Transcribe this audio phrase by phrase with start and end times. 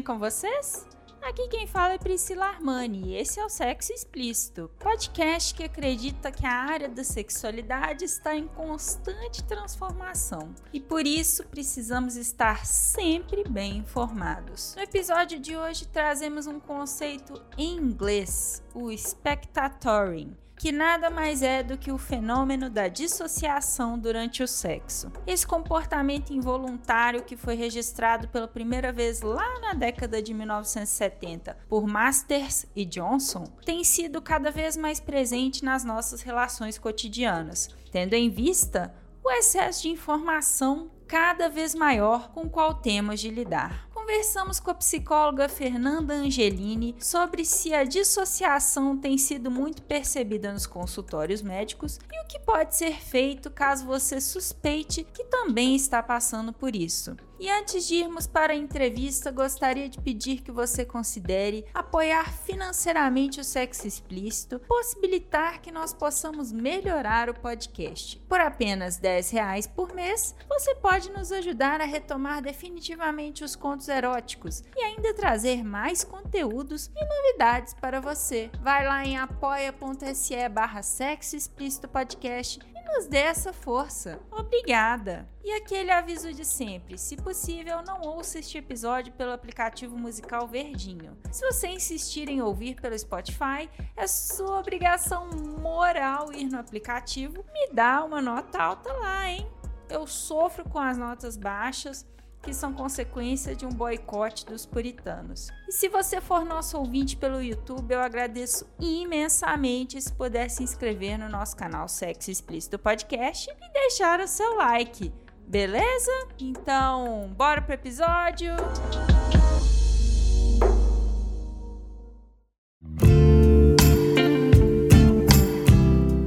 [0.00, 0.86] Bem com vocês?
[1.20, 6.32] Aqui quem fala é Priscila Armani e esse é o Sexo Explícito, podcast que acredita
[6.32, 13.44] que a área da sexualidade está em constante transformação e por isso precisamos estar sempre
[13.46, 14.74] bem informados.
[14.74, 21.62] No episódio de hoje trazemos um conceito em inglês, o spectatoring que nada mais é
[21.62, 25.10] do que o fenômeno da dissociação durante o sexo.
[25.26, 31.86] Esse comportamento involuntário que foi registrado pela primeira vez lá na década de 1970 por
[31.86, 38.28] Masters e Johnson tem sido cada vez mais presente nas nossas relações cotidianas, tendo em
[38.28, 44.70] vista o excesso de informação cada vez maior com qual temos de lidar conversamos com
[44.70, 52.00] a psicóloga Fernanda Angelini sobre se a dissociação tem sido muito percebida nos consultórios médicos
[52.10, 57.14] e o que pode ser feito caso você suspeite que também está passando por isso.
[57.40, 63.40] E antes de irmos para a entrevista, gostaria de pedir que você considere apoiar financeiramente
[63.40, 68.18] o sexo explícito, possibilitar que nós possamos melhorar o podcast.
[68.28, 73.88] Por apenas 10 reais por mês, você pode nos ajudar a retomar definitivamente os contos
[73.88, 78.50] eróticos e ainda trazer mais conteúdos e novidades para você.
[78.60, 82.60] Vai lá em apoia.se barra sexo explícito podcast
[82.94, 84.20] nos dê essa força.
[84.30, 85.28] Obrigada!
[85.42, 91.16] E aquele aviso de sempre: se possível, não ouça este episódio pelo aplicativo musical Verdinho.
[91.30, 95.28] Se você insistir em ouvir pelo Spotify, é sua obrigação
[95.60, 97.44] moral ir no aplicativo.
[97.52, 99.50] Me dá uma nota alta lá, hein?
[99.88, 102.06] Eu sofro com as notas baixas
[102.42, 105.48] que são consequência de um boicote dos puritanos.
[105.68, 111.18] E se você for nosso ouvinte pelo YouTube, eu agradeço imensamente se puder se inscrever
[111.18, 115.12] no nosso canal Sexo Explícito Podcast e deixar o seu like.
[115.46, 116.12] Beleza?
[116.38, 118.54] Então, bora pro episódio!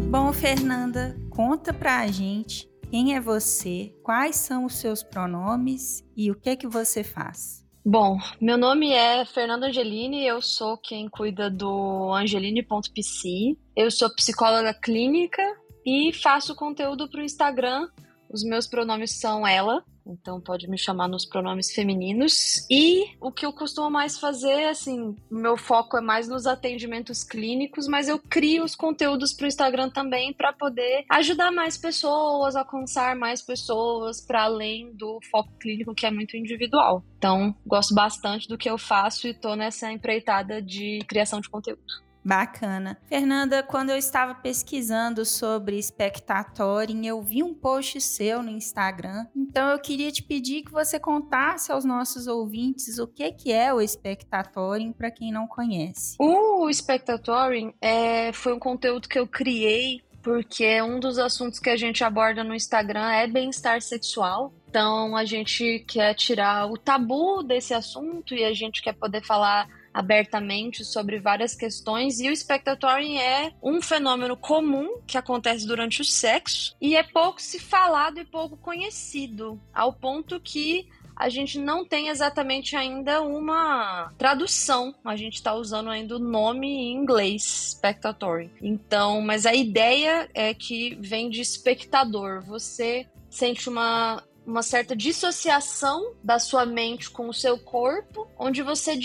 [0.09, 3.91] Bom, Fernanda, conta pra gente quem é você?
[4.03, 7.65] Quais são os seus pronomes e o que é que você faz?
[7.83, 13.57] Bom, meu nome é Fernanda Angelini, eu sou quem cuida do angeline.pc.
[13.75, 15.41] Eu sou psicóloga clínica
[15.83, 17.89] e faço conteúdo para o Instagram.
[18.31, 22.65] Os meus pronomes são ela, então pode me chamar nos pronomes femininos.
[22.69, 27.87] E o que eu costumo mais fazer, assim, meu foco é mais nos atendimentos clínicos,
[27.87, 33.15] mas eu crio os conteúdos para o Instagram também para poder ajudar mais pessoas, alcançar
[33.15, 37.03] mais pessoas para além do foco clínico que é muito individual.
[37.17, 42.03] Então, gosto bastante do que eu faço e tô nessa empreitada de criação de conteúdo.
[42.23, 42.97] Bacana.
[43.05, 49.25] Fernanda, quando eu estava pesquisando sobre spectatoring, eu vi um post seu no Instagram.
[49.35, 53.73] Então eu queria te pedir que você contasse aos nossos ouvintes o que, que é
[53.73, 56.15] o spectatoring para quem não conhece.
[56.19, 61.75] O spectatoring é, foi um conteúdo que eu criei porque um dos assuntos que a
[61.75, 64.53] gente aborda no Instagram é bem-estar sexual.
[64.69, 69.67] Então a gente quer tirar o tabu desse assunto e a gente quer poder falar
[69.93, 76.05] abertamente sobre várias questões e o spectatoring é um fenômeno comum que acontece durante o
[76.05, 81.85] sexo e é pouco se falado e pouco conhecido, ao ponto que a gente não
[81.85, 84.95] tem exatamente ainda uma tradução.
[85.05, 87.43] A gente está usando ainda o nome em inglês,
[87.75, 88.49] spectatory.
[88.61, 92.41] Então, mas a ideia é que vem de espectador.
[92.41, 98.95] Você sente uma uma certa dissociação da sua mente com o seu corpo, onde você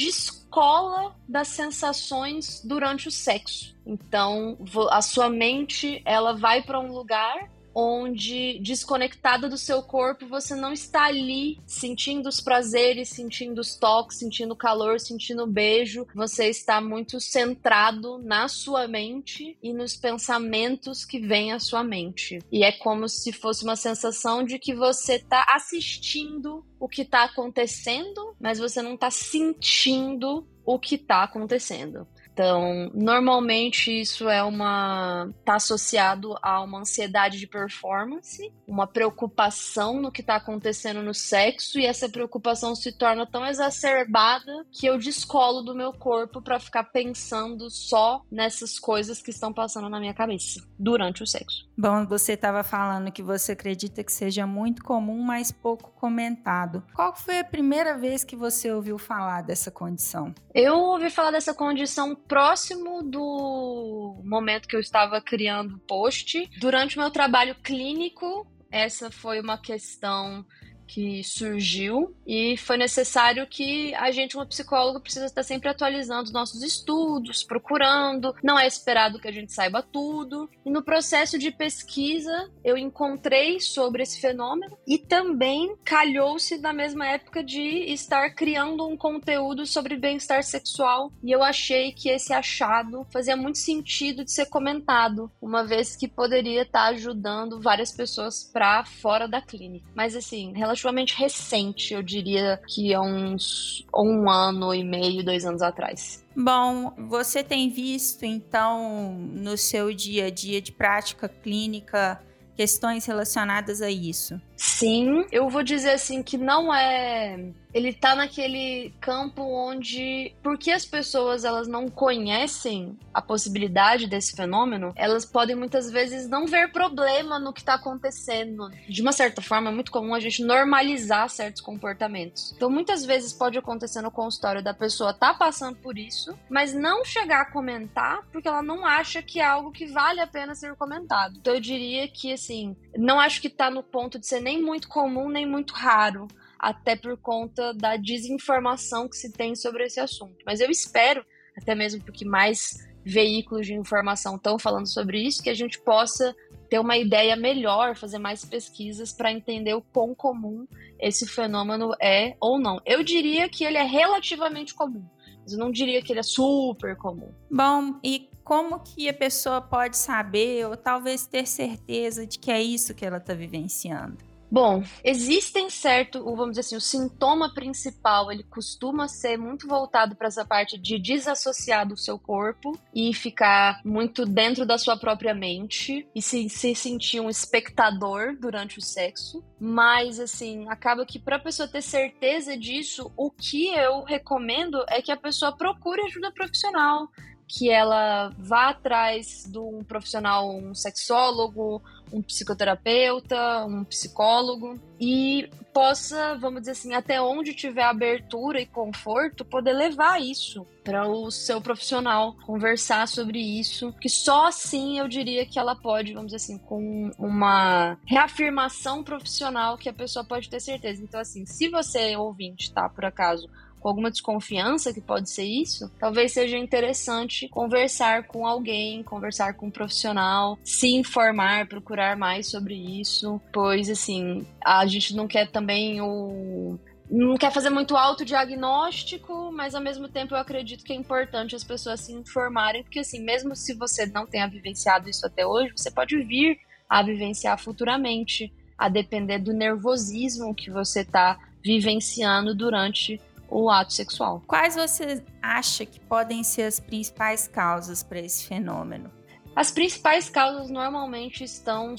[0.48, 3.76] descola das sensações durante o sexo.
[3.86, 4.58] Então,
[4.90, 7.50] a sua mente, ela vai para um lugar
[7.80, 14.18] onde desconectada do seu corpo, você não está ali sentindo os prazeres, sentindo os toques,
[14.18, 16.04] sentindo o calor, sentindo o beijo.
[16.12, 22.40] Você está muito centrado na sua mente e nos pensamentos que vêm à sua mente.
[22.50, 27.24] E é como se fosse uma sensação de que você está assistindo o que está
[27.24, 32.08] acontecendo, mas você não está sentindo o que está acontecendo.
[32.38, 40.12] Então, normalmente isso é uma tá associado a uma ansiedade de performance, uma preocupação no
[40.12, 45.62] que está acontecendo no sexo e essa preocupação se torna tão exacerbada que eu descolo
[45.62, 50.62] do meu corpo para ficar pensando só nessas coisas que estão passando na minha cabeça
[50.78, 51.68] durante o sexo.
[51.76, 56.84] Bom, você estava falando que você acredita que seja muito comum, mas pouco comentado.
[56.94, 60.32] Qual foi a primeira vez que você ouviu falar dessa condição?
[60.54, 66.48] Eu ouvi falar dessa condição próximo do momento que eu estava criando o post.
[66.60, 70.44] Durante o meu trabalho clínico, essa foi uma questão
[70.88, 76.32] que surgiu e foi necessário que a gente, uma psicóloga, precisa estar sempre atualizando os
[76.32, 78.34] nossos estudos, procurando.
[78.42, 80.48] Não é esperado que a gente saiba tudo.
[80.64, 87.06] E no processo de pesquisa, eu encontrei sobre esse fenômeno e também calhou-se na mesma
[87.06, 87.60] época de
[87.92, 93.58] estar criando um conteúdo sobre bem-estar sexual e eu achei que esse achado fazia muito
[93.58, 99.42] sentido de ser comentado, uma vez que poderia estar ajudando várias pessoas para fora da
[99.42, 99.86] clínica.
[99.94, 105.44] Mas assim, relacionado relativamente recente, eu diria que há uns um ano e meio, dois
[105.44, 106.24] anos atrás.
[106.36, 112.20] Bom, você tem visto então no seu dia a dia de prática clínica
[112.54, 114.40] questões relacionadas a isso?
[114.56, 120.84] Sim, eu vou dizer assim que não é ele tá naquele campo onde porque as
[120.84, 127.38] pessoas elas não conhecem a possibilidade desse fenômeno, elas podem muitas vezes não ver problema
[127.38, 128.68] no que tá acontecendo.
[128.88, 132.52] De uma certa forma, é muito comum a gente normalizar certos comportamentos.
[132.56, 137.04] Então, muitas vezes pode acontecer no consultório da pessoa tá passando por isso, mas não
[137.04, 140.74] chegar a comentar porque ela não acha que é algo que vale a pena ser
[140.74, 141.36] comentado.
[141.38, 144.88] Então, eu diria que assim, não acho que tá no ponto de ser nem muito
[144.88, 146.26] comum nem muito raro
[146.58, 150.36] até por conta da desinformação que se tem sobre esse assunto.
[150.44, 151.24] Mas eu espero,
[151.56, 156.34] até mesmo porque mais veículos de informação estão falando sobre isso, que a gente possa
[156.68, 160.66] ter uma ideia melhor, fazer mais pesquisas para entender o quão comum
[161.00, 162.80] esse fenômeno é ou não.
[162.84, 165.04] Eu diria que ele é relativamente comum,
[165.40, 167.32] mas eu não diria que ele é super comum.
[167.50, 172.62] Bom, e como que a pessoa pode saber ou talvez ter certeza de que é
[172.62, 174.27] isso que ela está vivenciando?
[174.50, 180.28] Bom, existem certo, vamos dizer assim, o sintoma principal, ele costuma ser muito voltado para
[180.28, 186.08] essa parte de desassociar do seu corpo e ficar muito dentro da sua própria mente
[186.14, 189.44] e se, se sentir um espectador durante o sexo.
[189.60, 195.02] Mas, assim, acaba que para a pessoa ter certeza disso, o que eu recomendo é
[195.02, 197.08] que a pessoa procure ajuda profissional,
[197.48, 206.36] que ela vá atrás de um profissional, um sexólogo, um psicoterapeuta, um psicólogo e possa,
[206.36, 211.60] vamos dizer assim, até onde tiver abertura e conforto, poder levar isso para o seu
[211.60, 216.58] profissional, conversar sobre isso, que só assim eu diria que ela pode, vamos dizer assim,
[216.58, 221.02] com uma reafirmação profissional que a pessoa pode ter certeza.
[221.02, 223.48] Então assim, se você ouvinte, tá, por acaso,
[223.80, 229.66] com alguma desconfiança que pode ser isso, talvez seja interessante conversar com alguém, conversar com
[229.66, 236.00] um profissional, se informar, procurar mais sobre isso, pois assim, a gente não quer também
[236.00, 236.78] o
[237.10, 241.64] não quer fazer muito autodiagnóstico, mas ao mesmo tempo eu acredito que é importante as
[241.64, 245.90] pessoas se informarem, porque assim, mesmo se você não tenha vivenciado isso até hoje, você
[245.90, 246.58] pode vir
[246.88, 254.42] a vivenciar futuramente, a depender do nervosismo que você está vivenciando durante o ato sexual.
[254.46, 259.10] Quais você acha que podem ser as principais causas para esse fenômeno?
[259.56, 261.96] As principais causas normalmente estão,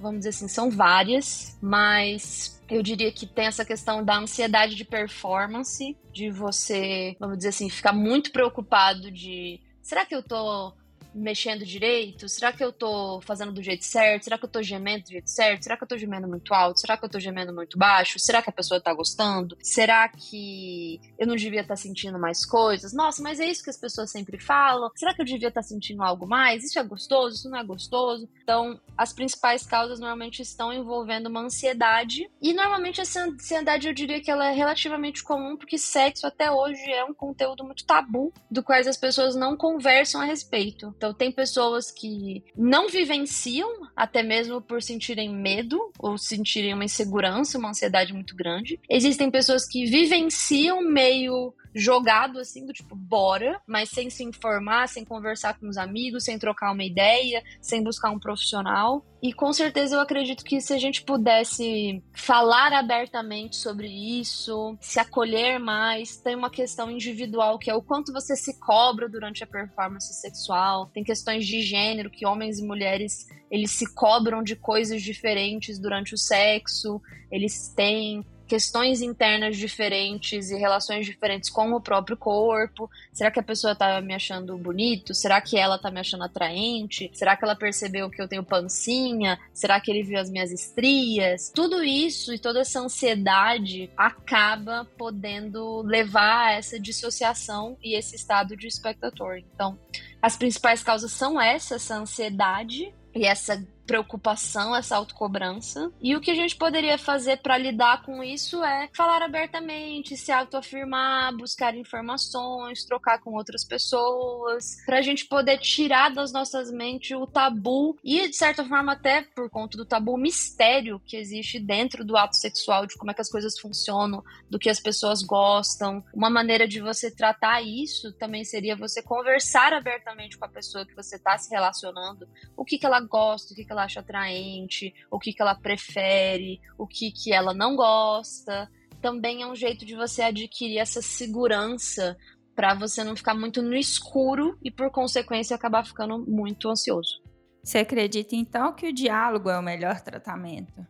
[0.00, 4.84] vamos dizer assim, são várias, mas eu diria que tem essa questão da ansiedade de
[4.84, 10.72] performance, de você, vamos dizer assim, ficar muito preocupado de será que eu tô
[11.14, 12.28] mexendo direito?
[12.28, 14.24] Será que eu tô fazendo do jeito certo?
[14.24, 15.62] Será que eu tô gemendo do jeito certo?
[15.62, 16.80] Será que eu tô gemendo muito alto?
[16.80, 18.18] Será que eu tô gemendo muito baixo?
[18.18, 19.56] Será que a pessoa tá gostando?
[19.62, 22.92] Será que eu não devia estar tá sentindo mais coisas?
[22.92, 24.90] Nossa, mas é isso que as pessoas sempre falam.
[24.96, 26.64] Será que eu devia estar tá sentindo algo mais?
[26.64, 27.36] Isso é gostoso?
[27.36, 28.28] Isso não é gostoso?
[28.42, 32.28] Então, as principais causas normalmente estão envolvendo uma ansiedade.
[32.40, 36.82] E normalmente essa ansiedade eu diria que ela é relativamente comum, porque sexo até hoje
[36.90, 40.94] é um conteúdo muito tabu, do quais as pessoas não conversam a respeito.
[41.04, 47.58] Então, tem pessoas que não vivenciam, até mesmo por sentirem medo ou sentirem uma insegurança,
[47.58, 48.80] uma ansiedade muito grande.
[48.88, 55.04] Existem pessoas que vivenciam meio jogado assim, do tipo, bora, mas sem se informar, sem
[55.04, 59.04] conversar com os amigos, sem trocar uma ideia, sem buscar um profissional.
[59.20, 65.00] E com certeza eu acredito que se a gente pudesse falar abertamente sobre isso, se
[65.00, 69.46] acolher mais, tem uma questão individual que é o quanto você se cobra durante a
[69.46, 75.02] performance sexual, tem questões de gênero que homens e mulheres eles se cobram de coisas
[75.02, 77.00] diferentes durante o sexo,
[77.30, 82.88] eles têm questões internas diferentes e relações diferentes com o próprio corpo.
[83.12, 85.12] Será que a pessoa tá me achando bonito?
[85.12, 87.10] Será que ela tá me achando atraente?
[87.12, 89.40] Será que ela percebeu que eu tenho pancinha?
[89.52, 91.50] Será que ele viu as minhas estrias?
[91.52, 98.56] Tudo isso e toda essa ansiedade acaba podendo levar a essa dissociação e esse estado
[98.56, 99.38] de espectador.
[99.52, 99.76] Então,
[100.22, 105.92] as principais causas são essa, essa ansiedade e essa preocupação, essa autocobrança.
[106.00, 110.32] E o que a gente poderia fazer para lidar com isso é falar abertamente, se
[110.32, 117.16] autoafirmar, buscar informações, trocar com outras pessoas, para a gente poder tirar das nossas mentes
[117.16, 121.58] o tabu e, de certa forma, até por conta do tabu, o mistério que existe
[121.58, 125.22] dentro do ato sexual, de como é que as coisas funcionam, do que as pessoas
[125.22, 126.04] gostam.
[126.14, 130.94] Uma maneira de você tratar isso também seria você conversar abertamente com a pessoa que
[130.94, 132.26] você está se relacionando,
[132.56, 135.54] o que, que ela gosta, o que, que ela acha atraente, o que, que ela
[135.54, 138.70] prefere, o que, que ela não gosta.
[139.00, 142.16] Também é um jeito de você adquirir essa segurança
[142.54, 147.22] para você não ficar muito no escuro e, por consequência, acabar ficando muito ansioso.
[147.62, 150.86] Você acredita então que o diálogo é o melhor tratamento?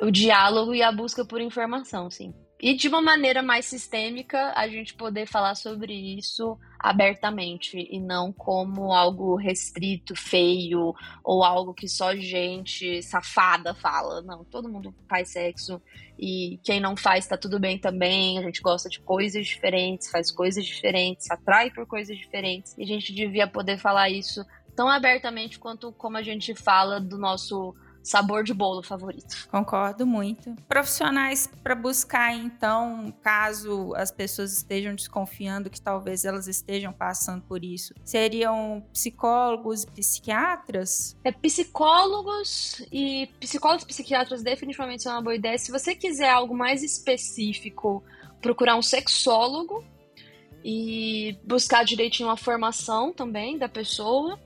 [0.00, 2.32] O diálogo e a busca por informação, sim.
[2.62, 8.30] E de uma maneira mais sistêmica, a gente poder falar sobre isso abertamente e não
[8.30, 14.20] como algo restrito, feio ou algo que só gente safada fala.
[14.20, 15.80] Não, todo mundo faz sexo
[16.18, 18.38] e quem não faz tá tudo bem também.
[18.38, 22.76] A gente gosta de coisas diferentes, faz coisas diferentes, atrai por coisas diferentes.
[22.76, 24.44] E a gente devia poder falar isso
[24.76, 29.48] tão abertamente quanto como a gente fala do nosso sabor de bolo favorito.
[29.50, 30.54] Concordo muito.
[30.68, 37.64] Profissionais para buscar, então, caso as pessoas estejam desconfiando que talvez elas estejam passando por
[37.64, 41.16] isso, seriam psicólogos e psiquiatras?
[41.24, 45.58] É, psicólogos e psicólogos e psiquiatras definitivamente são uma boa ideia.
[45.58, 48.02] Se você quiser algo mais específico,
[48.40, 49.84] procurar um sexólogo
[50.64, 54.38] e buscar direitinho a formação também da pessoa.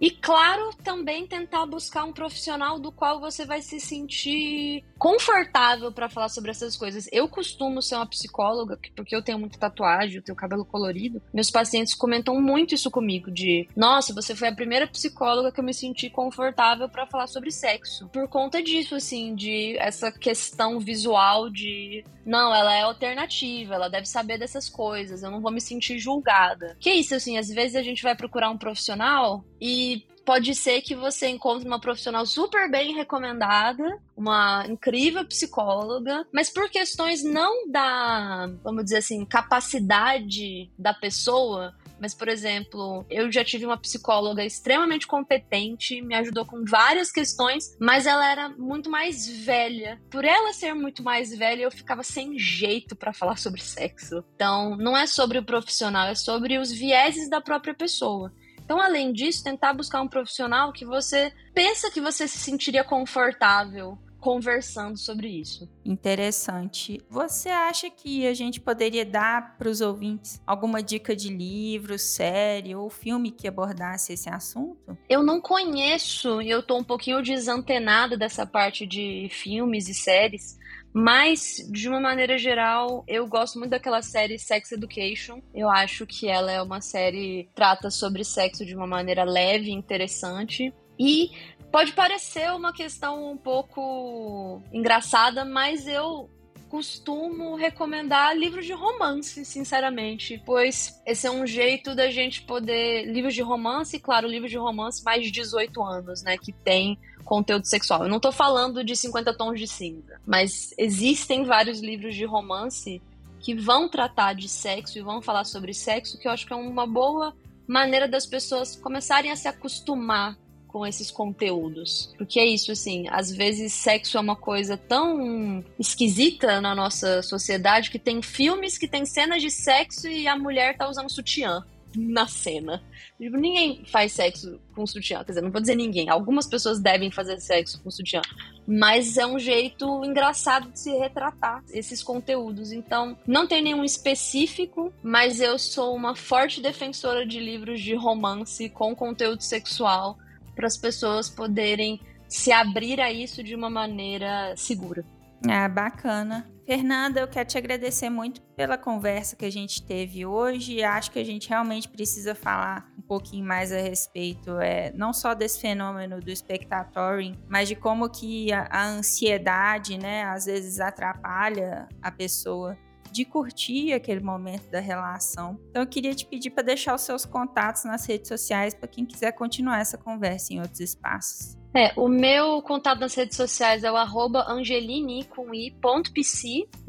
[0.00, 6.08] E claro, também tentar buscar um profissional do qual você vai se sentir confortável para
[6.08, 7.08] falar sobre essas coisas.
[7.12, 11.22] Eu costumo ser uma psicóloga, porque eu tenho muita tatuagem, eu tenho cabelo colorido.
[11.32, 15.64] Meus pacientes comentam muito isso comigo de, nossa, você foi a primeira psicóloga que eu
[15.64, 18.08] me senti confortável para falar sobre sexo.
[18.08, 24.06] Por conta disso, assim, de essa questão visual de, não, ela é alternativa, ela deve
[24.06, 26.76] saber dessas coisas, eu não vou me sentir julgada.
[26.80, 30.96] Que isso, assim, às vezes a gente vai procurar um profissional e pode ser que
[30.96, 38.50] você encontre uma profissional super bem recomendada, uma incrível psicóloga, mas por questões não da,
[38.62, 45.06] vamos dizer assim, capacidade da pessoa, mas, por exemplo, eu já tive uma psicóloga extremamente
[45.06, 49.98] competente, me ajudou com várias questões, mas ela era muito mais velha.
[50.10, 54.22] Por ela ser muito mais velha, eu ficava sem jeito para falar sobre sexo.
[54.34, 58.30] Então, não é sobre o profissional, é sobre os vieses da própria pessoa.
[58.66, 63.96] Então, além disso, tentar buscar um profissional que você pensa que você se sentiria confortável
[64.18, 65.68] conversando sobre isso.
[65.84, 67.00] Interessante.
[67.08, 72.74] Você acha que a gente poderia dar para os ouvintes alguma dica de livro, série
[72.74, 74.98] ou filme que abordasse esse assunto?
[75.08, 80.58] Eu não conheço e eu tô um pouquinho desantenada dessa parte de filmes e séries.
[80.98, 85.42] Mas, de uma maneira geral, eu gosto muito daquela série Sex Education.
[85.54, 89.70] Eu acho que ela é uma série que trata sobre sexo de uma maneira leve
[89.70, 90.72] interessante.
[90.98, 91.32] E
[91.70, 96.30] pode parecer uma questão um pouco engraçada, mas eu
[96.76, 103.34] costumo recomendar livros de romance, sinceramente, pois esse é um jeito da gente poder livros
[103.34, 108.02] de romance, claro, livros de romance mais de 18 anos, né, que tem conteúdo sexual.
[108.02, 113.00] Eu não tô falando de 50 tons de cinza, mas existem vários livros de romance
[113.40, 116.56] que vão tratar de sexo e vão falar sobre sexo, que eu acho que é
[116.56, 117.34] uma boa
[117.66, 120.36] maneira das pessoas começarem a se acostumar
[120.76, 122.12] com esses conteúdos.
[122.18, 127.90] Porque é isso, assim, às vezes sexo é uma coisa tão esquisita na nossa sociedade
[127.90, 131.64] que tem filmes que tem cenas de sexo e a mulher tá usando sutiã.
[131.96, 132.82] na cena.
[133.18, 135.24] Tipo, ninguém faz sexo com sutiã.
[135.24, 136.10] Quer dizer, não vou dizer ninguém.
[136.10, 138.20] Algumas pessoas devem fazer sexo com sutiã.
[138.66, 142.70] Mas é um jeito engraçado de se retratar esses conteúdos.
[142.70, 148.68] Então, não tem nenhum específico, mas eu sou uma forte defensora de livros de romance
[148.68, 150.18] com conteúdo sexual
[150.56, 155.04] para as pessoas poderem se abrir a isso de uma maneira segura.
[155.48, 156.50] Ah, bacana.
[156.66, 160.82] Fernanda, eu quero te agradecer muito pela conversa que a gente teve hoje.
[160.82, 165.32] Acho que a gente realmente precisa falar um pouquinho mais a respeito, é, não só
[165.34, 171.88] desse fenômeno do spectatoring, mas de como que a, a ansiedade, né, às vezes atrapalha
[172.02, 172.76] a pessoa
[173.16, 175.58] de curtir aquele momento da relação.
[175.70, 179.06] Então eu queria te pedir para deixar os seus contatos nas redes sociais para quem
[179.06, 181.56] quiser continuar essa conversa em outros espaços.
[181.74, 184.46] É, o meu contato nas redes sociais é o arroba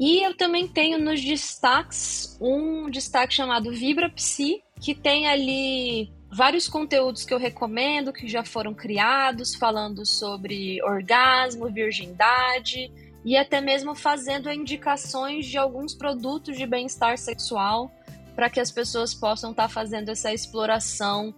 [0.00, 6.68] e eu também tenho nos destaques um destaque chamado Vibra Psi, que tem ali vários
[6.68, 12.90] conteúdos que eu recomendo, que já foram criados, falando sobre orgasmo, virgindade,
[13.24, 17.90] e até mesmo fazendo indicações de alguns produtos de bem-estar sexual
[18.34, 21.34] para que as pessoas possam estar tá fazendo essa exploração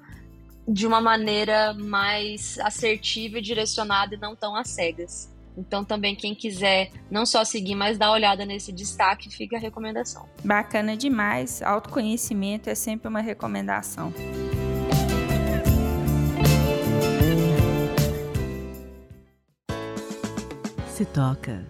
[0.68, 5.30] de uma maneira mais assertiva e direcionada e não tão às cegas.
[5.56, 9.58] Então também quem quiser não só seguir, mas dar uma olhada nesse destaque, fica a
[9.58, 10.28] recomendação.
[10.44, 11.60] Bacana demais.
[11.62, 14.12] Autoconhecimento é sempre uma recomendação.
[21.12, 21.66] Toca.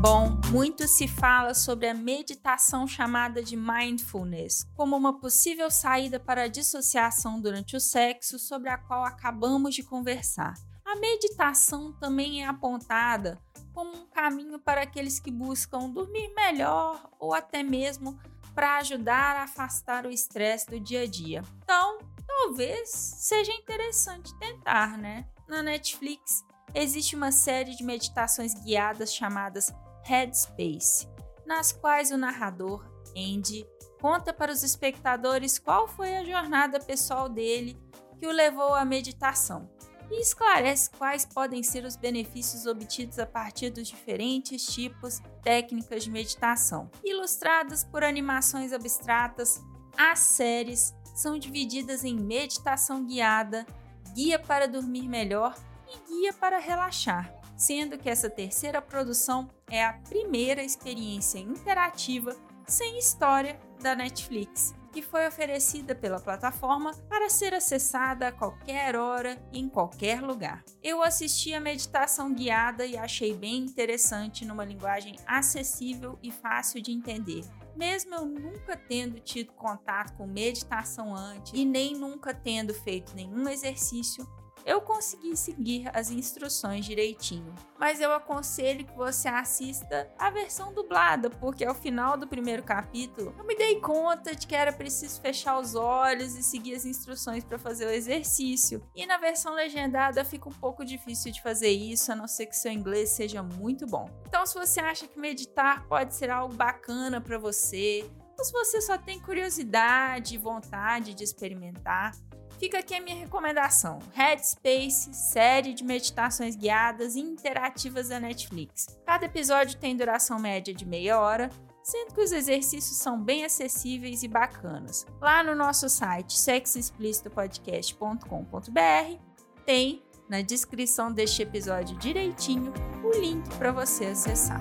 [0.00, 6.44] Bom, muito se fala sobre a meditação chamada de mindfulness como uma possível saída para
[6.44, 10.54] a dissociação durante o sexo, sobre a qual acabamos de conversar.
[10.84, 13.38] A meditação também é apontada
[13.72, 18.18] como um caminho para aqueles que buscam dormir melhor ou até mesmo
[18.54, 21.42] para ajudar a afastar o estresse do dia a dia.
[21.62, 21.98] Então,
[22.40, 25.26] talvez seja interessante tentar, né?
[25.46, 26.42] Na Netflix
[26.74, 29.72] existe uma série de meditações guiadas chamadas
[30.04, 31.06] Headspace,
[31.44, 33.66] nas quais o narrador, Andy,
[34.00, 37.78] conta para os espectadores qual foi a jornada pessoal dele
[38.18, 39.68] que o levou à meditação
[40.10, 46.10] e esclarece quais podem ser os benefícios obtidos a partir dos diferentes tipos técnicas de
[46.10, 46.90] meditação.
[47.04, 49.60] Ilustradas por animações abstratas,
[49.96, 53.66] as séries são divididas em meditação guiada,
[54.14, 55.54] guia para dormir melhor
[55.88, 62.34] e guia para relaxar sendo que essa terceira produção é a primeira experiência interativa
[62.66, 69.36] sem história da Netflix, que foi oferecida pela plataforma para ser acessada a qualquer hora
[69.52, 70.64] e em qualquer lugar.
[70.82, 76.92] Eu assisti a meditação guiada e achei bem interessante numa linguagem acessível e fácil de
[76.92, 77.44] entender.
[77.76, 83.48] Mesmo eu nunca tendo tido contato com meditação antes e nem nunca tendo feito nenhum
[83.48, 84.26] exercício,
[84.64, 87.54] eu consegui seguir as instruções direitinho.
[87.78, 93.34] Mas eu aconselho que você assista a versão dublada, porque ao final do primeiro capítulo
[93.38, 97.44] eu me dei conta de que era preciso fechar os olhos e seguir as instruções
[97.44, 98.82] para fazer o exercício.
[98.94, 102.56] E na versão legendada fica um pouco difícil de fazer isso, a não ser que
[102.56, 104.08] seu inglês seja muito bom.
[104.26, 108.80] Então, se você acha que meditar pode ser algo bacana para você, ou se você
[108.80, 112.12] só tem curiosidade e vontade de experimentar,
[112.60, 118.86] Fica aqui a minha recomendação: Headspace, série de meditações guiadas e interativas da Netflix.
[119.06, 121.48] Cada episódio tem duração média de meia hora,
[121.82, 125.06] sendo que os exercícios são bem acessíveis e bacanas.
[125.18, 129.18] Lá no nosso site sexoexplicitopodcast.com.br
[129.64, 134.60] tem na descrição deste episódio direitinho o link para você acessar.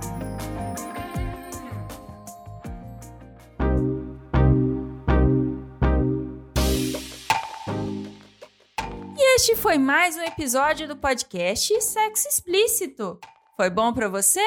[9.49, 13.19] Este foi mais um episódio do podcast Sexo Explícito.
[13.57, 14.43] Foi bom para você?